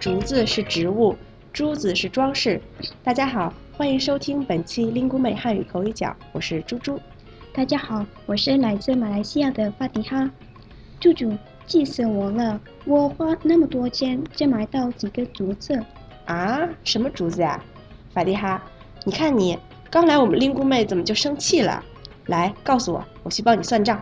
[0.00, 1.16] 竹子是植物，
[1.52, 2.60] 珠子是装饰。
[3.02, 7.00] 大家好，欢迎收听本期 g u 美汉语口语角，我是猪猪。
[7.52, 10.30] 大家好，我是来自马来西亚的法迪哈。
[11.00, 12.60] 猪猪，气死我了！
[12.84, 15.84] 我花那么多钱，只买到几个竹子。
[16.26, 16.60] 啊？
[16.84, 17.60] 什么竹子呀？
[18.12, 18.62] 法迪哈，
[19.04, 19.58] 你看你
[19.90, 21.84] 刚来我们 g u 妹怎么就生气了？
[22.26, 24.00] 来，告诉我，我去帮你算账。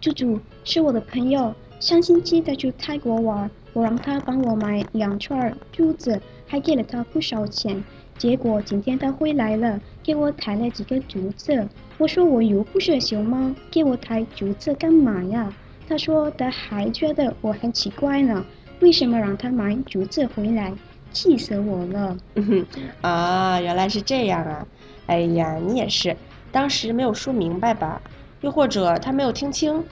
[0.00, 7.82] 猪猪是我的朋友，上星期他去泰国玩，我让他帮我买两串珠子，还给了他不少钱。
[8.16, 11.68] 结果今天他回来了，给我抬了几个竹子。
[11.96, 15.52] 我说我又不是熊猫，给我抬竹子干嘛呀？
[15.88, 18.44] 他说他还觉得我很奇怪呢，
[18.80, 20.72] 为什么让他买竹子回来？
[21.12, 22.16] 气死我了！
[23.00, 24.66] 啊，原来是这样啊！
[25.06, 26.14] 哎呀，你也是，
[26.52, 28.02] 当时没有说明白吧？
[28.42, 29.82] 又或者他没有听清，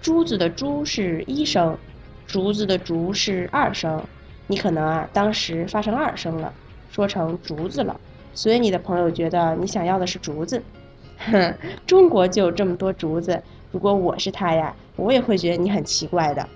[0.00, 1.76] 珠子的珠是一声，
[2.26, 4.02] 竹子的竹是二声，
[4.46, 6.52] 你可能啊当时发成二声了，
[6.90, 7.98] 说成竹子了，
[8.34, 10.62] 所以你的朋友觉得你想要的是竹子。
[11.18, 11.54] 哼，
[11.86, 16.48] 中国就有这么多竹子，如果我是他呀，我也会觉得你很奇怪的。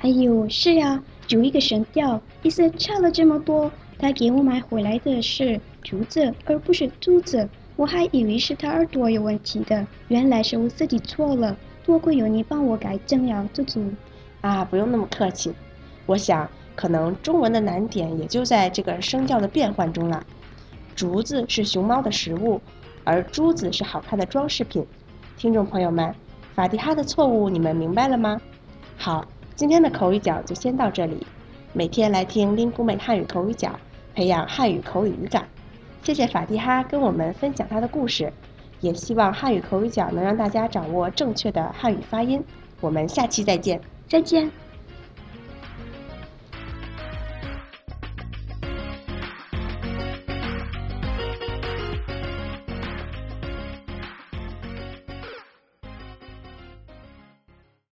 [0.00, 3.70] 哎呦，是呀，就一个声调，意思差了这么多。
[3.98, 7.46] 他给我买回来的是竹子，而不是珠子。
[7.76, 11.54] 我还以为是他耳朵有问题的，原来是我自己错了。
[11.84, 13.92] 多亏有你帮我改正了，猪猪。
[14.40, 15.52] 啊，不用那么客气。
[16.06, 20.24] 我想，可能中文的难点也就在这个声调的变换中了。
[20.96, 22.60] 竹子是熊猫的食物，
[23.04, 24.86] 而珠子是好看的装饰品。
[25.36, 26.14] 听众朋友们，
[26.54, 28.40] 法蒂哈的错误你们明白了吗？
[28.96, 31.26] 好，今天的口语角就先到这里。
[31.72, 33.78] 每天来听林姑美汉语口语角，
[34.14, 35.46] 培养汉语口语语感。
[36.02, 38.32] 谢谢法蒂哈跟我们分享他的故事，
[38.80, 42.42] 也希望汉语口语角能让大家掌握正确的汉语发音。
[42.80, 44.50] 我们下期再见，再见。